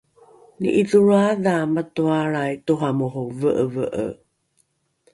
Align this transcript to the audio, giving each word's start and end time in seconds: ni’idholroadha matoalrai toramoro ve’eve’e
ni’idholroadha 0.59 1.53
matoalrai 1.73 2.53
toramoro 2.65 3.23
ve’eve’e 3.39 4.07